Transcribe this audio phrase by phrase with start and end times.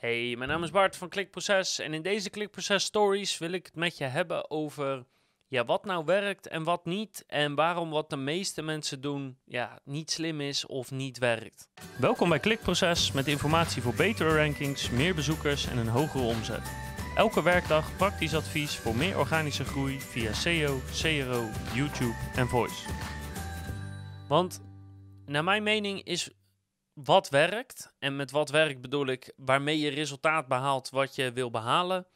[0.00, 3.74] Hey, mijn naam is Bart van Klikproces en in deze Klikproces Stories wil ik het
[3.74, 5.04] met je hebben over
[5.48, 9.80] ja, wat nou werkt en wat niet en waarom wat de meeste mensen doen ja,
[9.84, 11.68] niet slim is of niet werkt.
[11.98, 16.72] Welkom bij Klikproces met informatie voor betere rankings, meer bezoekers en een hogere omzet.
[17.16, 22.88] Elke werkdag praktisch advies voor meer organische groei via SEO, CRO, YouTube en Voice.
[24.28, 24.62] Want
[25.26, 26.30] naar mijn mening is
[27.04, 31.50] wat werkt, en met wat werkt bedoel ik waarmee je resultaat behaalt wat je wil
[31.50, 32.06] behalen,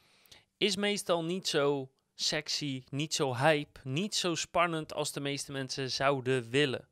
[0.57, 5.91] is meestal niet zo sexy, niet zo hype, niet zo spannend als de meeste mensen
[5.91, 6.87] zouden willen.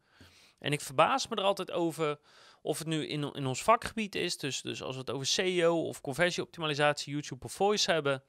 [0.59, 2.20] En ik verbaas me er altijd over
[2.61, 5.87] of het nu in, in ons vakgebied is, dus, dus als we het over SEO
[5.87, 8.23] of conversieoptimalisatie, YouTube of Voice hebben,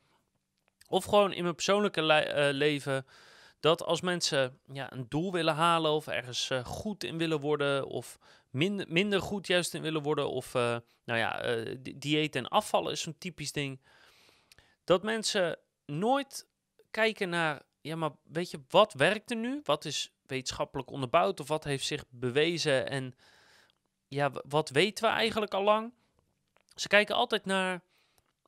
[0.88, 3.06] of gewoon in mijn persoonlijke uh, leven,
[3.60, 7.86] dat als mensen ja, een doel willen halen of ergens uh, goed in willen worden
[7.86, 8.18] of
[8.54, 13.00] minder, goed juist in willen worden of uh, nou ja, uh, dieet en afvallen is
[13.00, 13.80] zo'n typisch ding,
[14.84, 16.46] dat mensen nooit
[16.90, 19.60] kijken naar, ja maar weet je, wat werkt er nu?
[19.64, 23.14] Wat is wetenschappelijk onderbouwd of wat heeft zich bewezen en
[24.08, 25.92] ja, wat weten we eigenlijk al lang?
[26.74, 27.82] Ze kijken altijd naar,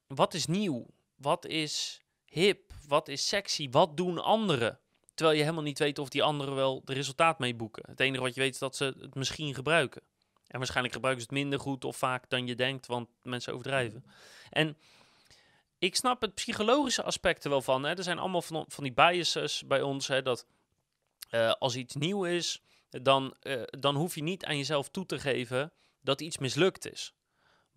[0.07, 0.87] wat is nieuw?
[1.15, 2.73] Wat is hip?
[2.89, 3.71] Wat is sexy?
[3.71, 4.81] Wat doen anderen?
[5.17, 7.83] Terwijl je helemaal niet weet of die anderen wel de resultaat mee boeken.
[7.87, 10.03] Het enige wat je weet is dat ze het misschien gebruiken.
[10.47, 14.05] En waarschijnlijk gebruiken ze het minder goed of vaak dan je denkt, want mensen overdrijven.
[14.51, 14.77] En
[15.79, 17.83] ik snap het psychologische aspect er wel van.
[17.83, 17.97] Hè.
[17.97, 20.09] Er zijn allemaal van, van die biases bij ons.
[20.09, 20.47] Hè, dat
[21.31, 25.19] uh, als iets nieuw is, dan, uh, dan hoef je niet aan jezelf toe te
[25.19, 27.15] geven dat iets mislukt is.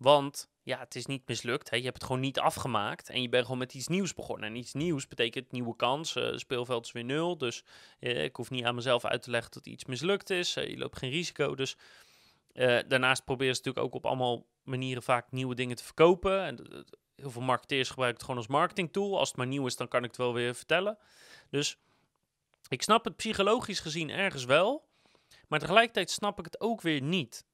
[0.00, 1.70] Want ja, het is niet mislukt.
[1.70, 1.76] Hè.
[1.76, 4.48] Je hebt het gewoon niet afgemaakt en je bent gewoon met iets nieuws begonnen.
[4.48, 6.16] En iets nieuws betekent nieuwe kans.
[6.16, 7.38] Uh, speelveld is weer nul.
[7.38, 7.64] Dus
[8.00, 10.56] uh, ik hoef niet aan mezelf uit te leggen dat iets mislukt is.
[10.56, 11.54] Uh, je loopt geen risico.
[11.54, 11.76] Dus
[12.88, 16.44] daarnaast proberen ze natuurlijk ook op allemaal manieren vaak nieuwe dingen te verkopen.
[16.44, 16.84] En
[17.16, 19.18] heel veel marketeers gebruiken het gewoon als marketing tool.
[19.18, 20.98] Als het maar nieuw is, dan kan ik het wel weer vertellen.
[21.50, 21.78] Dus
[22.68, 24.88] ik snap het psychologisch gezien ergens wel.
[25.48, 27.44] Maar tegelijkertijd snap ik het ook weer niet.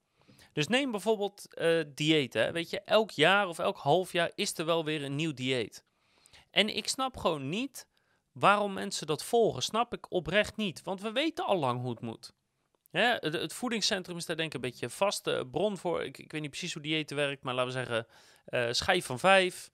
[0.57, 2.53] Dus neem bijvoorbeeld uh, diëten.
[2.53, 5.85] Weet je, elk jaar of elk half jaar is er wel weer een nieuw dieet.
[6.51, 7.87] En ik snap gewoon niet
[8.33, 9.63] waarom mensen dat volgen.
[9.63, 10.83] Snap ik oprecht niet.
[10.83, 12.33] Want we weten al lang hoe het moet.
[12.91, 16.05] Het, voedingscentrum is daar denk ik een beetje vaste bron voor.
[16.05, 18.07] Ik, ik weet niet precies hoe diëten werkt, maar laten we zeggen
[18.49, 19.71] uh, schijf van vijf.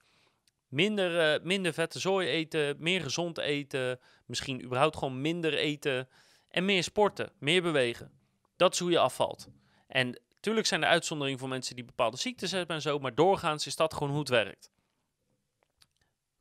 [0.67, 3.99] Minder, minder vette zooi eten, meer gezond eten.
[4.25, 6.09] Misschien überhaupt gewoon minder eten.
[6.49, 8.11] En meer sporten, meer bewegen.
[8.55, 9.47] Dat is hoe je afvalt.
[9.87, 13.67] En Tuurlijk zijn er uitzonderingen voor mensen die bepaalde ziektes hebben en zo, maar doorgaans
[13.67, 14.71] is dat gewoon hoe het werkt.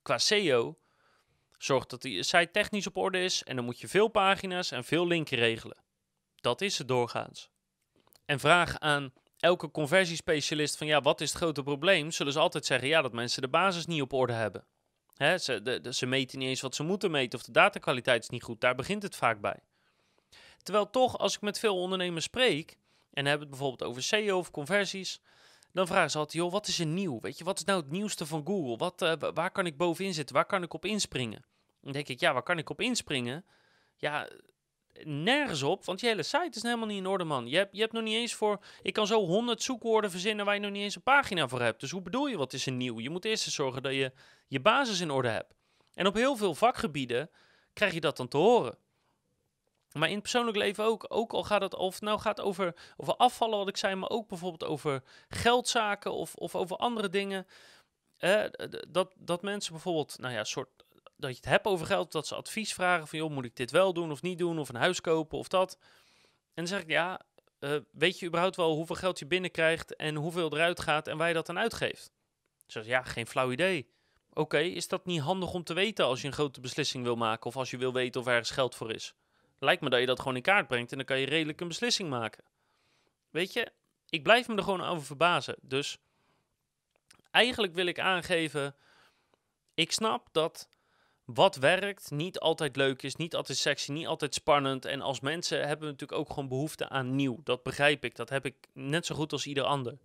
[0.02, 0.78] Qua SEO
[1.58, 4.84] zorgt dat die site technisch op orde is en dan moet je veel pagina's en
[4.84, 5.76] veel linken regelen.
[6.36, 7.50] Dat is het doorgaans.
[8.24, 12.10] En vraag aan elke conversiespecialist van ja, wat is het grote probleem?
[12.10, 14.66] Zullen ze altijd zeggen ja, dat mensen de basis niet op orde hebben.
[15.16, 18.60] Ze, ze meten niet eens wat ze moeten meten of de datakwaliteit is niet goed.
[18.60, 19.60] Daar begint het vaak bij.
[20.62, 22.80] Terwijl toch, als ik met veel ondernemers spreek,
[23.12, 25.20] en hebben het bijvoorbeeld over SEO of conversies,
[25.72, 27.20] dan vragen ze altijd, joh, wat is er nieuw?
[27.20, 28.76] Weet je, wat is nou het nieuwste van Google?
[28.76, 30.34] Wat, uh, waar kan ik bovenin zitten?
[30.34, 31.44] Waar kan ik op inspringen?
[31.80, 33.44] Dan denk ik, ja, waar kan ik op inspringen?
[33.96, 34.28] Ja,
[35.04, 37.48] nergens op, want je hele site is helemaal niet in orde, man.
[37.48, 38.64] Je hebt, je hebt nog niet eens voor...
[38.82, 41.80] Ik kan zo honderd zoekwoorden verzinnen waar je nog niet eens een pagina voor hebt.
[41.80, 43.00] Dus hoe bedoel je, wat is er nieuw?
[43.00, 44.12] Je moet eerst eens zorgen dat je
[44.46, 45.54] je basis in orde hebt.
[45.94, 47.30] En op heel veel vakgebieden
[47.72, 48.76] krijg je dat dan te horen.
[49.92, 51.04] Maar in het persoonlijk leven ook.
[51.08, 54.28] Ook al gaat het of nou gaat over, over afvallen, wat ik zei, maar ook
[54.28, 57.46] bijvoorbeeld over geldzaken of, of over andere dingen.
[58.18, 58.44] Eh,
[58.88, 60.68] dat, dat mensen bijvoorbeeld, nou ja, soort,
[61.16, 63.70] dat je het hebt over geld, dat ze advies vragen van, joh, moet ik dit
[63.70, 65.78] wel doen of niet doen, of een huis kopen of dat.
[66.30, 67.20] En dan zeg ik, ja,
[67.60, 71.28] uh, weet je überhaupt wel hoeveel geld je binnenkrijgt en hoeveel eruit gaat en waar
[71.28, 72.12] je dat aan uitgeeft?
[72.66, 73.90] Zeg ja, geen flauw idee.
[74.32, 77.46] Oké, is dat niet handig om te weten als je een grote beslissing wil maken
[77.46, 79.14] of als je wil weten of ergens geld voor is?
[79.62, 81.68] Lijkt me dat je dat gewoon in kaart brengt en dan kan je redelijk een
[81.68, 82.44] beslissing maken.
[83.30, 83.72] Weet je,
[84.08, 85.56] ik blijf me er gewoon over verbazen.
[85.60, 85.98] Dus
[87.30, 88.74] eigenlijk wil ik aangeven,
[89.74, 90.68] ik snap dat
[91.24, 94.84] wat werkt niet altijd leuk is, niet altijd sexy, niet altijd spannend.
[94.84, 97.40] En als mensen hebben we natuurlijk ook gewoon behoefte aan nieuw.
[97.44, 99.98] Dat begrijp ik, dat heb ik net zo goed als ieder ander.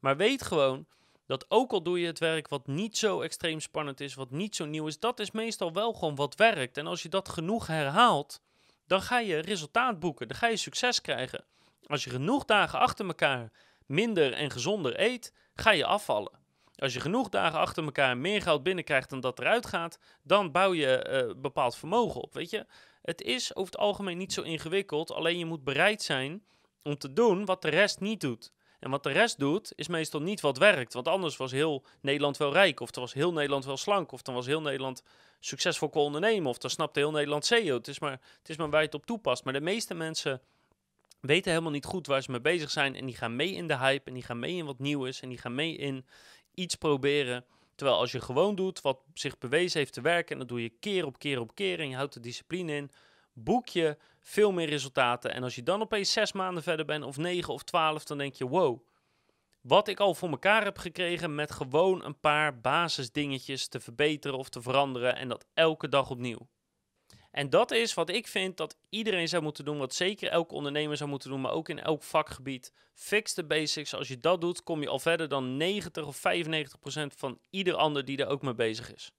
[0.00, 0.86] Maar weet gewoon
[1.26, 4.56] dat ook al doe je het werk wat niet zo extreem spannend is, wat niet
[4.56, 6.76] zo nieuw is, dat is meestal wel gewoon wat werkt.
[6.76, 8.40] En als je dat genoeg herhaalt,
[8.88, 10.28] dan ga je resultaat boeken.
[10.28, 11.44] Dan ga je succes krijgen.
[11.86, 13.52] Als je genoeg dagen achter elkaar
[13.86, 16.38] minder en gezonder eet, ga je afvallen.
[16.74, 20.72] Als je genoeg dagen achter elkaar meer geld binnenkrijgt dan dat eruit gaat, dan bouw
[20.74, 22.34] je uh, bepaald vermogen op.
[22.34, 22.66] Weet je,
[23.02, 25.12] het is over het algemeen niet zo ingewikkeld.
[25.12, 26.44] Alleen je moet bereid zijn
[26.82, 28.52] om te doen wat de rest niet doet.
[28.78, 30.92] En wat de rest doet, is meestal niet wat werkt.
[30.92, 34.22] Want anders was heel Nederland wel rijk, of dan was heel Nederland wel slank, of
[34.22, 35.02] dan was heel Nederland
[35.40, 37.76] succesvol kon ondernemen, of dan snapte heel Nederland SEO.
[37.76, 39.44] Het is, maar, het is maar waar je het op toepast.
[39.44, 40.40] Maar de meeste mensen
[41.20, 42.94] weten helemaal niet goed waar ze mee bezig zijn.
[42.94, 45.20] En die gaan mee in de hype, en die gaan mee in wat nieuw is,
[45.20, 46.06] en die gaan mee in
[46.54, 47.44] iets proberen.
[47.74, 50.72] Terwijl als je gewoon doet wat zich bewezen heeft te werken, en dat doe je
[50.80, 52.90] keer op keer op keer, en je houdt de discipline in,
[53.44, 55.34] boek je veel meer resultaten.
[55.34, 58.34] En als je dan opeens zes maanden verder bent, of negen of twaalf, dan denk
[58.34, 58.86] je, wow,
[59.60, 64.48] wat ik al voor elkaar heb gekregen met gewoon een paar basisdingetjes te verbeteren of
[64.48, 66.48] te veranderen en dat elke dag opnieuw.
[67.30, 70.96] En dat is wat ik vind dat iedereen zou moeten doen, wat zeker elke ondernemer
[70.96, 72.72] zou moeten doen, maar ook in elk vakgebied.
[72.94, 73.94] Fix de basics.
[73.94, 77.74] Als je dat doet, kom je al verder dan 90 of 95 procent van ieder
[77.74, 79.12] ander die er ook mee bezig is.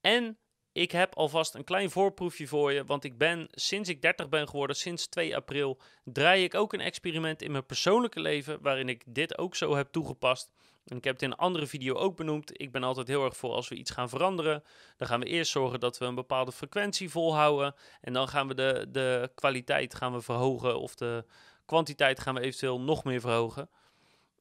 [0.00, 0.38] En
[0.72, 4.48] ik heb alvast een klein voorproefje voor je, want ik ben sinds ik 30 ben
[4.48, 9.02] geworden, sinds 2 april, draai ik ook een experiment in mijn persoonlijke leven waarin ik
[9.06, 10.50] dit ook zo heb toegepast.
[10.84, 12.60] En ik heb het in een andere video ook benoemd.
[12.60, 14.64] Ik ben altijd heel erg voor als we iets gaan veranderen.
[14.96, 17.74] Dan gaan we eerst zorgen dat we een bepaalde frequentie volhouden.
[18.00, 21.24] En dan gaan we de, de kwaliteit gaan we verhogen of de
[21.66, 23.68] kwantiteit gaan we eventueel nog meer verhogen.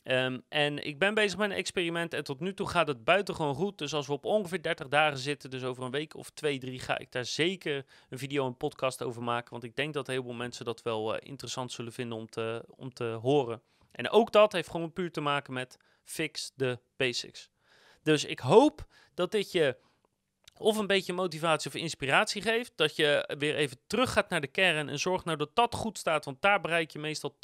[0.09, 3.55] Um, en ik ben bezig met een experiment en tot nu toe gaat het buitengewoon
[3.55, 3.77] goed.
[3.77, 6.79] Dus als we op ongeveer 30 dagen zitten, dus over een week of twee, drie,
[6.79, 9.51] ga ik daar zeker een video en podcast over maken.
[9.51, 12.65] Want ik denk dat heel veel mensen dat wel uh, interessant zullen vinden om te,
[12.75, 13.61] om te horen.
[13.91, 17.49] En ook dat heeft gewoon puur te maken met fix the basics.
[18.03, 19.77] Dus ik hoop dat dit je
[20.57, 22.71] of een beetje motivatie of inspiratie geeft.
[22.75, 25.97] Dat je weer even terug gaat naar de kern en zorgt nou dat dat goed
[25.97, 26.25] staat.
[26.25, 27.37] Want daar bereik je meestal 80%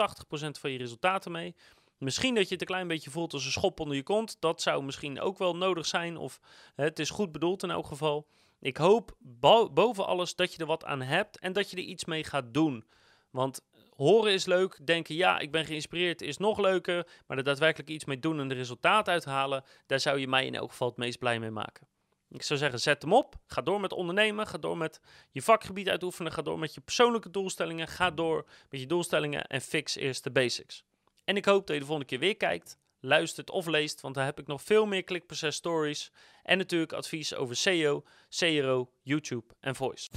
[0.60, 1.56] van je resultaten mee.
[2.04, 4.38] Misschien dat je het een klein beetje voelt als een schop onder je kont.
[4.40, 6.18] Dat zou misschien ook wel nodig zijn.
[6.18, 6.40] Of
[6.76, 8.28] het is goed bedoeld in elk geval.
[8.60, 9.18] Ik hoop
[9.74, 12.54] boven alles dat je er wat aan hebt en dat je er iets mee gaat
[12.54, 12.86] doen.
[13.32, 13.62] Want
[13.96, 17.08] horen is leuk, denken ja, ik ben geïnspireerd is nog leuker.
[17.28, 20.56] Maar er daadwerkelijk iets mee doen en de resultaat uithalen, daar zou je mij in
[20.56, 21.88] elk geval het meest blij mee maken.
[22.30, 23.36] Ik zou zeggen, zet hem op.
[23.48, 24.48] Ga door met ondernemen.
[24.48, 25.00] Ga door met
[25.32, 26.32] je vakgebied uitoefenen.
[26.32, 27.88] Ga door met je persoonlijke doelstellingen.
[27.88, 30.84] Ga door met je doelstellingen en fix eerst de basics.
[31.24, 34.26] En ik hoop dat je de volgende keer weer kijkt, luistert of leest, want daar
[34.26, 36.12] heb ik nog veel meer klikproces stories
[36.44, 40.10] en natuurlijk advies over SEO, CRO, YouTube en Voice.